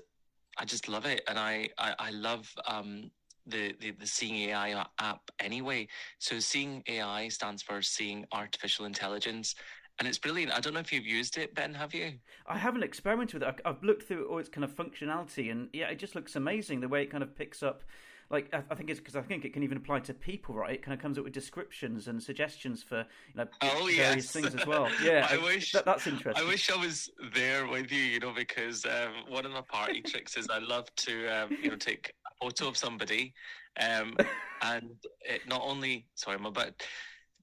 I 0.57 0.65
just 0.65 0.87
love 0.87 1.05
it. 1.05 1.21
And 1.27 1.37
I, 1.37 1.69
I, 1.77 1.93
I 1.99 2.11
love, 2.11 2.51
um, 2.67 3.11
the, 3.45 3.75
the, 3.79 3.91
the 3.91 4.07
Seeing 4.07 4.49
AI 4.49 4.85
app 4.99 5.21
anyway. 5.39 5.87
So 6.19 6.39
Seeing 6.39 6.81
AI 6.87 7.27
stands 7.27 7.61
for 7.61 7.81
Seeing 7.81 8.25
Artificial 8.31 8.85
Intelligence. 8.85 9.55
And 10.03 10.09
it's 10.09 10.17
brilliant. 10.17 10.51
I 10.51 10.59
don't 10.59 10.73
know 10.73 10.81
if 10.81 10.91
you've 10.91 11.05
used 11.05 11.37
it, 11.37 11.55
Ben, 11.55 11.73
have 11.75 11.93
you? 11.93 12.15
I 12.45 12.57
haven't 12.57 12.83
experimented 12.83 13.35
with 13.35 13.43
it. 13.43 13.61
I've 13.63 13.81
looked 13.81 14.03
through 14.03 14.25
all 14.27 14.37
its 14.37 14.49
kind 14.49 14.65
of 14.65 14.75
functionality, 14.75 15.49
and 15.49 15.69
yeah, 15.71 15.87
it 15.87 15.97
just 15.97 16.13
looks 16.13 16.35
amazing 16.35 16.81
the 16.81 16.89
way 16.89 17.03
it 17.03 17.09
kind 17.09 17.23
of 17.23 17.33
picks 17.37 17.63
up. 17.63 17.85
Like 18.29 18.53
I 18.53 18.75
think 18.75 18.89
it's 18.89 18.99
because 18.99 19.15
I 19.15 19.21
think 19.21 19.45
it 19.45 19.53
can 19.53 19.63
even 19.63 19.77
apply 19.77 20.01
to 20.01 20.13
people, 20.13 20.55
right? 20.55 20.73
It 20.73 20.81
kind 20.83 20.93
of 20.93 21.01
comes 21.01 21.17
up 21.17 21.23
with 21.23 21.31
descriptions 21.31 22.09
and 22.09 22.21
suggestions 22.21 22.83
for 22.83 22.97
you 22.97 23.35
know 23.35 23.45
Oh, 23.61 23.85
various 23.85 23.95
yes. 23.95 24.31
things 24.31 24.53
as 24.53 24.67
well. 24.67 24.89
Yeah, 25.01 25.25
I 25.31 25.37
wish- 25.37 25.71
that, 25.71 25.85
that's 25.85 26.05
interesting. 26.05 26.43
I 26.43 26.45
wish 26.45 26.69
I 26.69 26.75
was 26.75 27.09
there 27.33 27.65
with 27.65 27.89
you, 27.89 28.01
you 28.01 28.19
know, 28.19 28.33
because 28.35 28.83
um, 28.83 29.31
one 29.31 29.45
of 29.45 29.53
my 29.53 29.61
party 29.61 30.01
tricks 30.05 30.35
is 30.35 30.49
I 30.49 30.59
love 30.59 30.93
to, 30.97 31.27
um, 31.29 31.57
you 31.63 31.69
know, 31.69 31.77
take 31.77 32.13
a 32.29 32.43
photo 32.43 32.67
of 32.67 32.75
somebody, 32.75 33.33
um, 33.79 34.17
and 34.63 34.89
it 35.21 35.47
not 35.47 35.61
only 35.63 36.07
sorry, 36.15 36.35
I'm 36.35 36.45
about 36.45 36.73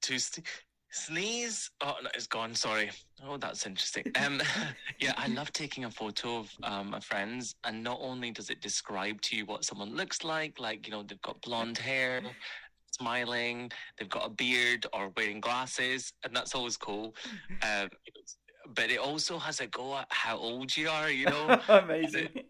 to 0.02 0.18
st- 0.18 0.46
sneeze. 0.90 1.70
Oh, 1.80 1.96
no, 2.02 2.10
it's 2.14 2.26
gone. 2.26 2.54
Sorry. 2.54 2.90
Oh, 3.26 3.36
that's 3.36 3.66
interesting. 3.66 4.04
Um, 4.20 4.42
yeah, 5.00 5.14
I 5.16 5.28
love 5.28 5.52
taking 5.52 5.84
a 5.84 5.90
photo 5.90 6.38
of 6.38 6.50
um, 6.62 6.90
my 6.90 7.00
friends, 7.00 7.54
and 7.64 7.82
not 7.82 7.98
only 8.00 8.30
does 8.30 8.50
it 8.50 8.60
describe 8.60 9.20
to 9.22 9.36
you 9.36 9.46
what 9.46 9.64
someone 9.64 9.94
looks 9.94 10.24
like, 10.24 10.60
like 10.60 10.86
you 10.86 10.92
know 10.92 11.02
they've 11.02 11.22
got 11.22 11.40
blonde 11.40 11.78
hair, 11.78 12.20
smiling, 12.90 13.70
they've 13.98 14.08
got 14.08 14.26
a 14.26 14.30
beard 14.30 14.86
or 14.92 15.10
wearing 15.16 15.40
glasses, 15.40 16.12
and 16.24 16.34
that's 16.34 16.54
always 16.54 16.76
cool. 16.76 17.14
Um, 17.62 17.90
but 18.74 18.90
it 18.90 18.98
also 18.98 19.38
has 19.38 19.60
a 19.60 19.66
go 19.66 19.96
at 19.96 20.06
how 20.10 20.36
old 20.36 20.74
you 20.76 20.88
are, 20.88 21.10
you 21.10 21.26
know. 21.26 21.60
Amazing. 21.68 22.28
It, 22.34 22.49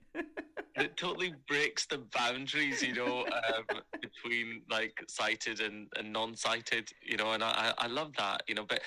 it, 0.80 0.96
totally 0.96 1.34
breaks 1.48 1.86
the 1.86 1.98
boundaries, 2.16 2.82
you 2.82 2.94
know, 2.94 3.24
um, 3.26 3.80
between 4.00 4.62
like 4.70 4.92
sighted 5.08 5.60
and, 5.60 5.88
and 5.96 6.12
non-sighted, 6.12 6.90
you 7.02 7.16
know, 7.16 7.32
and 7.32 7.42
I, 7.42 7.72
I 7.78 7.86
love 7.86 8.12
that, 8.18 8.42
you 8.48 8.54
know, 8.54 8.64
but 8.68 8.80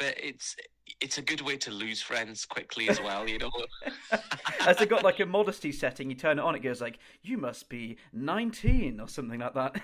but 0.00 0.14
it's 0.20 0.56
it's 1.00 1.18
a 1.18 1.22
good 1.22 1.40
way 1.42 1.56
to 1.56 1.70
lose 1.70 2.02
friends 2.02 2.44
quickly 2.44 2.88
as 2.88 3.00
well, 3.00 3.28
you 3.28 3.38
know. 3.38 3.50
Has 4.58 4.80
it 4.80 4.88
got 4.88 5.04
like 5.04 5.20
a 5.20 5.26
modesty 5.26 5.70
setting? 5.70 6.10
You 6.10 6.16
turn 6.16 6.38
it 6.40 6.42
on, 6.42 6.56
it 6.56 6.60
goes 6.62 6.80
like, 6.80 6.98
"You 7.22 7.38
must 7.38 7.68
be 7.68 7.96
19 8.12 8.98
or 8.98 9.06
something 9.08 9.38
like 9.38 9.54
that." 9.54 9.80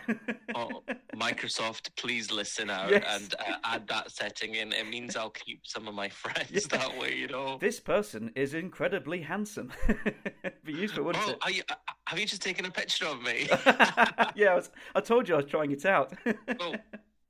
oh, 0.57 0.83
Microsoft, 1.17 1.91
please 1.97 2.33
listen 2.33 2.71
out 2.71 2.91
Yes. 2.91 3.05
and 3.21 3.35
uh, 3.39 3.57
add 3.65 3.87
that 3.87 4.11
setting 4.11 4.57
in. 4.57 4.73
It 4.73 4.89
means 4.89 5.15
I'll 5.17 5.31
keep 5.31 5.61
some 5.65 5.87
of 5.87 5.95
my 5.95 6.09
friends 6.09 6.51
Yeah. 6.51 6.79
that 6.79 6.99
way, 6.99 7.15
you 7.15 7.29
know. 7.29 7.59
This 7.61 7.79
person 7.79 8.33
is 8.35 8.55
incredibly 8.55 9.21
handsome. 9.23 9.73
Be 10.65 10.73
useful, 10.73 11.05
wouldn't 11.05 11.25
Oh, 11.27 11.31
it? 11.33 11.39
are 11.43 11.51
you, 11.53 11.63
uh, 11.71 11.75
have 12.09 12.19
you 12.19 12.27
just 12.27 12.43
taken 12.43 12.65
a 12.65 12.71
picture 12.71 13.07
of 13.07 13.23
me? 13.23 13.47
yeah, 14.35 14.51
I, 14.53 14.55
was, 14.57 14.71
I 14.97 15.01
told 15.01 15.29
you 15.29 15.35
I 15.35 15.39
was 15.39 15.47
trying 15.47 15.71
it 15.71 15.87
out. 15.87 16.13
well, 16.59 16.75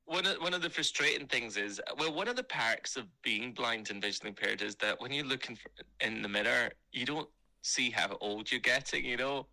one 0.07 0.25
of 0.25 0.37
one 0.37 0.53
of 0.53 0.61
the 0.61 0.69
frustrating 0.69 1.27
things 1.27 1.57
is 1.57 1.81
well, 1.99 2.13
one 2.13 2.27
of 2.27 2.35
the 2.35 2.43
perks 2.43 2.95
of 2.95 3.05
being 3.21 3.51
blind 3.51 3.91
and 3.91 4.01
visually 4.01 4.29
impaired 4.29 4.61
is 4.61 4.75
that 4.77 4.99
when 4.99 5.11
you 5.11 5.23
look 5.23 5.49
in, 5.49 5.57
in 5.99 6.21
the 6.21 6.29
mirror, 6.29 6.71
you 6.91 7.05
don't 7.05 7.29
see 7.61 7.89
how 7.89 8.17
old 8.21 8.49
you're 8.49 8.61
getting, 8.61 9.03
you 9.03 9.17
know. 9.17 9.45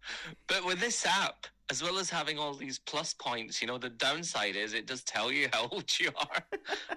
But 0.46 0.64
with 0.64 0.78
this 0.78 1.04
app, 1.04 1.48
as 1.70 1.82
well 1.82 1.98
as 1.98 2.08
having 2.08 2.38
all 2.38 2.54
these 2.54 2.78
plus 2.78 3.12
points, 3.14 3.60
you 3.60 3.66
know, 3.66 3.78
the 3.78 3.90
downside 3.90 4.54
is 4.54 4.74
it 4.74 4.86
does 4.86 5.02
tell 5.02 5.32
you 5.32 5.48
how 5.52 5.68
old 5.72 5.90
you 5.98 6.10
are. 6.16 6.42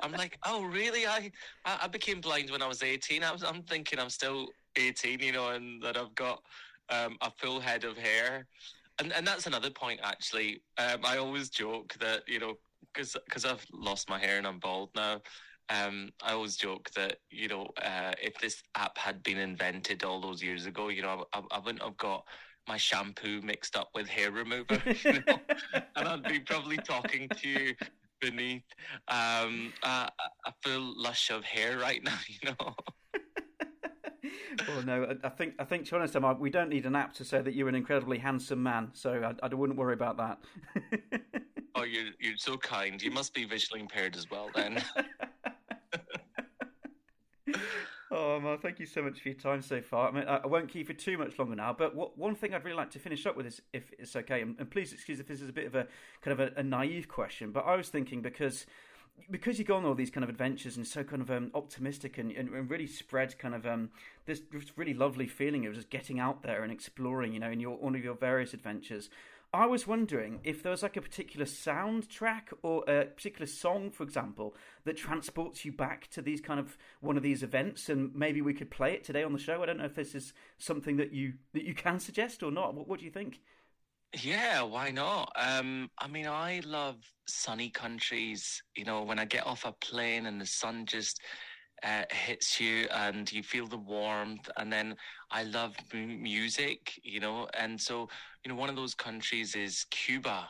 I'm 0.02 0.12
like, 0.12 0.38
oh, 0.46 0.64
really? 0.64 1.08
I 1.08 1.32
I, 1.66 1.80
I 1.84 1.88
became 1.88 2.22
blind 2.22 2.52
when 2.52 2.62
I 2.62 2.68
was 2.68 2.84
18. 2.84 3.24
I 3.24 3.32
was 3.32 3.44
I'm 3.44 3.64
thinking 3.64 4.00
I'm 4.00 4.12
still 4.12 4.50
18, 4.76 5.20
you 5.20 5.32
know, 5.32 5.50
and 5.50 5.82
that 5.82 5.98
I've 5.98 6.14
got 6.14 6.44
um, 6.90 7.18
a 7.22 7.32
full 7.32 7.60
head 7.60 7.84
of 7.86 7.98
hair. 7.98 8.46
And, 9.00 9.14
and 9.14 9.28
that's 9.28 9.46
another 9.46 9.70
point, 9.70 10.00
actually. 10.04 10.62
Um, 10.80 11.02
I 11.04 11.18
always 11.18 11.50
joke 11.50 11.96
that, 12.00 12.24
you 12.28 12.40
know, 12.40 12.58
because 12.94 13.46
I've 13.46 13.66
lost 13.72 14.10
my 14.10 14.20
hair 14.20 14.38
and 14.38 14.48
I'm 14.48 14.60
bald 14.60 14.90
now. 14.96 15.22
Um, 15.70 16.12
I 16.24 16.32
always 16.32 16.56
joke 16.56 16.90
that 16.96 17.18
you 17.30 17.48
know 17.50 17.68
uh, 17.84 18.14
if 18.22 18.40
this 18.40 18.64
app 18.76 18.98
had 18.98 19.22
been 19.24 19.38
invented 19.38 20.04
all 20.04 20.22
those 20.22 20.42
years 20.42 20.66
ago, 20.66 20.90
you 20.90 21.02
know 21.02 21.26
I, 21.34 21.42
I 21.52 21.60
wouldn't 21.60 21.84
have 21.84 21.98
got 21.98 22.24
my 22.68 22.78
shampoo 22.78 23.42
mixed 23.42 23.76
up 23.76 23.90
with 23.96 24.08
hair 24.08 24.32
remover, 24.32 24.82
you 25.06 25.22
know? 25.28 25.40
and 25.96 26.08
I'd 26.08 26.28
be 26.28 26.40
probably 26.40 26.78
talking 26.78 27.30
to 27.42 27.50
you 27.50 27.74
beneath 28.20 28.64
um, 29.08 29.74
a, 29.84 30.10
a 30.46 30.54
full 30.64 30.94
lush 31.02 31.30
of 31.30 31.44
hair 31.44 31.78
right 31.78 32.04
now, 32.04 32.18
you 32.28 32.50
know. 32.50 32.76
well, 34.68 34.82
no, 34.84 35.16
I- 35.24 35.30
think 35.30 35.54
I 35.60 35.64
think 35.64 35.86
to 35.86 35.92
be 35.92 35.98
honest, 35.98 36.40
we 36.40 36.50
don't 36.50 36.70
need 36.70 36.86
an 36.86 36.96
app 36.96 37.14
to 37.16 37.26
say 37.26 37.42
that 37.42 37.54
you're 37.54 37.70
an 37.70 37.76
incredibly 37.76 38.18
handsome 38.18 38.64
man, 38.64 38.90
so 38.94 39.34
I, 39.42 39.46
I 39.46 39.54
wouldn't 39.54 39.78
worry 39.78 39.94
about 39.94 40.18
that. 40.18 41.42
Oh, 41.78 41.84
you're 41.84 42.10
you're 42.20 42.38
so 42.38 42.58
kind. 42.58 43.00
You 43.00 43.12
must 43.12 43.36
be 43.36 43.46
visually 43.46 43.82
impaired 43.82 44.16
as 44.16 44.30
well, 44.32 44.50
then. 44.56 44.84
Oh, 48.10 48.38
Amar, 48.38 48.56
thank 48.58 48.80
you 48.80 48.86
so 48.86 49.02
much 49.02 49.20
for 49.20 49.28
your 49.28 49.38
time 49.38 49.62
so 49.62 49.82
far. 49.82 50.08
I 50.08 50.12
mean, 50.12 50.24
I 50.30 50.38
I 50.38 50.48
won't 50.48 50.70
keep 50.70 50.88
you 50.88 50.96
too 50.96 51.18
much 51.18 51.38
longer 51.38 51.58
now, 51.58 51.76
but 51.78 51.94
what, 51.94 52.18
one 52.18 52.36
thing 52.36 52.54
I'd 52.54 52.64
really 52.64 52.78
like 52.78 52.90
to 52.92 53.00
finish 53.00 53.26
up 53.26 53.36
with 53.36 53.46
is, 53.46 53.62
if 53.74 53.92
it's 54.00 54.16
okay, 54.16 54.42
and, 54.42 54.56
and 54.60 54.72
please 54.72 54.94
excuse 54.94 55.20
if 55.20 55.28
this 55.28 55.42
is 55.42 55.50
a 55.50 55.54
bit 55.54 55.68
of 55.68 55.76
a 55.76 55.88
kind 56.22 56.40
of 56.40 56.40
a, 56.40 56.58
a 56.58 56.64
naive 56.64 57.10
question, 57.10 57.52
but 57.52 57.66
I 57.66 57.76
was 57.76 57.90
thinking 57.90 58.22
because 58.22 58.66
because 59.30 59.60
you 59.60 59.66
go 59.66 59.76
on 59.76 59.86
all 59.86 59.94
these 59.94 60.10
kind 60.10 60.24
of 60.24 60.30
adventures 60.30 60.78
and 60.78 60.88
so 60.88 61.04
kind 61.04 61.22
of 61.22 61.32
um, 61.32 61.52
optimistic 61.54 62.18
and, 62.18 62.32
and, 62.32 62.50
and 62.50 62.70
really 62.70 62.88
spread 62.88 63.38
kind 63.38 63.56
of 63.56 63.66
um, 63.66 63.90
this, 64.26 64.42
this 64.52 64.78
really 64.78 64.94
lovely 64.94 65.28
feeling 65.28 65.66
of 65.66 65.74
just 65.74 65.90
getting 65.90 66.20
out 66.20 66.44
there 66.44 66.64
and 66.64 66.72
exploring, 66.72 67.34
you 67.34 67.40
know, 67.40 67.50
in 67.50 67.60
your 67.60 67.76
one 67.78 67.96
of 67.96 68.04
your 68.04 68.16
various 68.16 68.54
adventures. 68.54 69.10
I 69.54 69.66
was 69.66 69.88
wondering 69.88 70.42
if 70.44 70.62
there 70.62 70.72
was 70.72 70.84
like 70.84 70.98
a 70.98 71.02
particular 71.02 71.46
soundtrack 71.46 72.54
or 72.64 72.84
a 72.88 73.06
particular 73.06 73.48
song, 73.48 73.92
for 73.92 74.04
example, 74.04 74.56
that 74.84 74.98
transports 74.98 75.64
you 75.66 75.72
back 75.72 76.08
to 76.12 76.22
these 76.22 76.42
kind 76.42 76.60
of 76.60 76.78
one 77.00 77.18
of 77.18 77.24
these 77.24 77.44
events, 77.44 77.90
and 77.90 78.14
maybe 78.14 78.42
we 78.42 78.54
could 78.54 78.70
play 78.70 78.94
it 78.94 79.04
today 79.04 79.24
on 79.24 79.34
the 79.34 79.40
show. 79.40 79.64
I 79.64 79.66
don't 79.66 79.78
know 79.78 79.86
if 79.86 79.96
this 79.96 80.16
is 80.16 80.34
something 80.58 80.98
that 80.98 81.14
you 81.14 81.34
that 81.54 81.64
you 81.64 81.74
can 81.74 82.00
suggest 82.00 82.44
or 82.44 82.52
not. 82.52 82.76
What, 82.76 82.88
what 82.88 83.00
do 83.00 83.06
you 83.06 83.12
think? 83.12 83.40
Yeah, 84.24 84.62
why 84.64 84.92
not? 84.92 85.32
Um, 85.36 85.90
I 86.00 86.08
mean, 86.08 86.28
I 86.28 86.62
love 86.66 86.96
sunny 87.28 87.70
countries. 87.70 88.62
You 88.76 88.86
know, 88.86 89.04
when 89.04 89.20
I 89.20 89.26
get 89.26 89.46
off 89.46 89.66
a 89.66 89.74
plane 89.74 90.26
and 90.26 90.40
the 90.42 90.46
sun 90.46 90.86
just 90.86 91.22
uh, 91.84 92.04
hits 92.12 92.60
you 92.60 92.88
and 92.92 93.32
you 93.32 93.44
feel 93.44 93.68
the 93.68 93.78
warmth, 93.78 94.50
and 94.58 94.72
then 94.72 94.96
I 95.32 95.44
love 95.44 95.76
mu- 95.94 96.18
music. 96.18 97.00
You 97.04 97.20
know, 97.20 97.48
and 97.54 97.80
so 97.80 98.10
you 98.48 98.54
know, 98.54 98.60
one 98.62 98.70
of 98.70 98.78
those 98.78 98.96
countries 98.96 99.56
is 99.56 99.86
Cuba. 99.92 100.48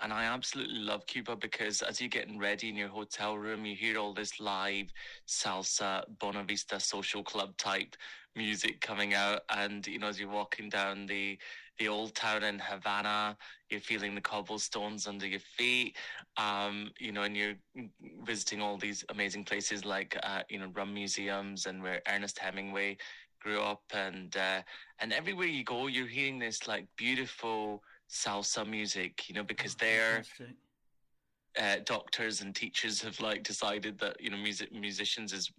And 0.00 0.12
I 0.12 0.22
absolutely 0.22 0.78
love 0.78 1.04
Cuba 1.06 1.34
because 1.34 1.82
as 1.82 2.00
you're 2.00 2.08
getting 2.08 2.38
ready 2.38 2.68
in 2.68 2.76
your 2.76 2.88
hotel 2.88 3.36
room, 3.36 3.66
you 3.66 3.74
hear 3.74 3.98
all 3.98 4.14
this 4.14 4.38
live 4.38 4.92
salsa, 5.26 6.04
Buena 6.20 6.44
Vista 6.44 6.78
social 6.78 7.24
club 7.24 7.56
type 7.56 7.96
music 8.36 8.80
coming 8.80 9.14
out. 9.14 9.40
And, 9.50 9.84
you 9.84 9.98
know, 9.98 10.06
as 10.06 10.20
you're 10.20 10.30
walking 10.30 10.68
down 10.68 11.06
the, 11.06 11.38
the 11.80 11.88
old 11.88 12.14
town 12.14 12.44
in 12.44 12.60
Havana, 12.60 13.36
you're 13.68 13.80
feeling 13.80 14.14
the 14.14 14.20
cobblestones 14.20 15.08
under 15.08 15.26
your 15.26 15.40
feet, 15.40 15.96
um, 16.36 16.92
you 17.00 17.10
know, 17.10 17.22
and 17.24 17.36
you're 17.36 17.56
visiting 18.22 18.62
all 18.62 18.78
these 18.78 19.04
amazing 19.08 19.44
places 19.44 19.84
like, 19.84 20.16
uh, 20.22 20.42
you 20.48 20.60
know, 20.60 20.70
rum 20.72 20.94
museums 20.94 21.66
and 21.66 21.82
where 21.82 22.00
Ernest 22.08 22.38
Hemingway 22.38 22.96
grew 23.40 23.60
up. 23.60 23.82
And, 23.92 24.36
uh, 24.36 24.62
and 25.00 25.12
everywhere 25.12 25.46
you 25.46 25.64
go, 25.64 25.86
you're 25.86 26.06
hearing 26.06 26.38
this 26.38 26.68
like 26.68 26.86
beautiful 26.96 27.82
salsa 28.08 28.68
music, 28.68 29.28
you 29.28 29.34
know, 29.34 29.44
because 29.44 29.74
they're 29.74 30.22
uh, 31.58 31.76
doctors 31.84 32.42
and 32.42 32.54
teachers 32.54 33.02
have 33.02 33.18
like 33.20 33.42
decided 33.42 33.98
that 33.98 34.20
you 34.20 34.30
know 34.30 34.36
music 34.36 34.72
musicians 34.72 35.32
is 35.32 35.50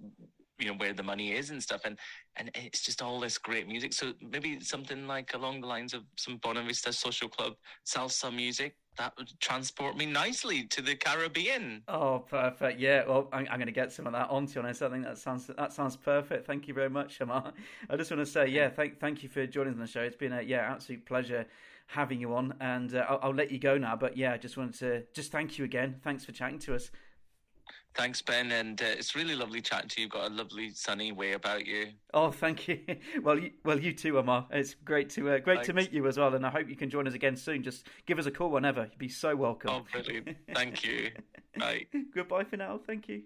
you 0.57 0.67
know 0.67 0.73
where 0.75 0.93
the 0.93 1.03
money 1.03 1.33
is 1.33 1.49
and 1.49 1.61
stuff 1.61 1.81
and 1.85 1.97
and 2.37 2.49
it's 2.55 2.81
just 2.81 3.01
all 3.01 3.19
this 3.19 3.37
great 3.37 3.67
music 3.67 3.93
so 3.93 4.13
maybe 4.21 4.59
something 4.61 5.07
like 5.07 5.33
along 5.33 5.59
the 5.59 5.67
lines 5.67 5.93
of 5.93 6.03
some 6.17 6.37
Buena 6.37 6.63
Vista 6.63 6.93
social 6.93 7.27
club 7.27 7.53
salsa 7.85 8.33
music 8.33 8.75
that 8.97 9.13
would 9.17 9.31
transport 9.39 9.97
me 9.97 10.05
nicely 10.05 10.63
to 10.65 10.81
the 10.81 10.95
Caribbean 10.95 11.83
Oh, 11.87 12.19
perfect. 12.19 12.79
Yeah, 12.79 13.03
well, 13.07 13.29
I'm, 13.31 13.47
I'm 13.49 13.57
going 13.57 13.67
to 13.67 13.71
get 13.71 13.91
some 13.91 14.05
of 14.07 14.13
that 14.13 14.29
on. 14.29 14.45
To 14.47 14.61
be 14.61 14.69
I 14.69 14.73
think 14.73 15.03
that 15.03 15.17
sounds 15.17 15.47
that 15.47 15.73
sounds 15.73 15.95
perfect. 15.95 16.45
Thank 16.45 16.67
you 16.67 16.73
very 16.73 16.89
much, 16.89 17.19
Amar. 17.21 17.53
I 17.89 17.97
just 17.97 18.11
want 18.11 18.25
to 18.25 18.31
say, 18.31 18.47
yeah, 18.47 18.69
thank 18.69 18.99
thank 18.99 19.23
you 19.23 19.29
for 19.29 19.45
joining 19.47 19.77
the 19.77 19.87
show. 19.87 20.01
It's 20.01 20.15
been 20.15 20.33
a 20.33 20.41
yeah 20.41 20.71
absolute 20.71 21.05
pleasure 21.05 21.45
having 21.87 22.19
you 22.21 22.33
on, 22.35 22.53
and 22.61 22.95
uh, 22.95 23.05
I'll, 23.09 23.19
I'll 23.23 23.35
let 23.35 23.51
you 23.51 23.59
go 23.59 23.77
now. 23.77 23.95
But 23.95 24.17
yeah, 24.17 24.33
I 24.33 24.37
just 24.37 24.57
wanted 24.57 24.75
to 24.79 25.03
just 25.13 25.31
thank 25.31 25.57
you 25.57 25.65
again. 25.65 25.95
Thanks 26.03 26.25
for 26.25 26.31
chatting 26.31 26.59
to 26.59 26.75
us. 26.75 26.91
Thanks 27.95 28.21
Ben 28.21 28.51
and 28.51 28.81
uh, 28.81 28.85
it's 28.85 29.15
really 29.15 29.35
lovely 29.35 29.61
chatting 29.61 29.89
to 29.89 30.01
you 30.01 30.05
You've 30.05 30.11
got 30.11 30.31
a 30.31 30.33
lovely 30.33 30.71
sunny 30.73 31.11
way 31.11 31.33
about 31.33 31.65
you 31.65 31.87
Oh, 32.13 32.31
thank 32.31 32.67
you. 32.67 32.79
Well, 33.23 33.37
you, 33.39 33.51
well, 33.63 33.79
you 33.79 33.93
too, 33.93 34.17
Amar. 34.17 34.47
It's 34.51 34.73
great 34.73 35.09
to 35.11 35.29
uh, 35.29 35.39
great 35.39 35.63
to 35.63 35.73
meet 35.73 35.91
you 35.91 36.07
as 36.07 36.17
well, 36.17 36.33
and 36.33 36.45
I 36.45 36.49
hope 36.49 36.69
you 36.69 36.75
can 36.75 36.89
join 36.89 37.07
us 37.07 37.13
again 37.13 37.35
soon. 37.35 37.63
Just 37.63 37.87
give 38.05 38.19
us 38.19 38.25
a 38.25 38.31
call 38.31 38.49
whenever. 38.49 38.81
You'd 38.81 38.97
be 38.97 39.09
so 39.09 39.35
welcome. 39.35 39.71
oh 39.71 39.85
brilliant 39.91 40.35
thank 40.53 40.83
you 40.83 41.11
bye 41.57 41.85
Goodbye 42.13 42.43
for 42.43 42.57
now. 42.57 42.79
Thank 42.85 43.07
you. 43.07 43.23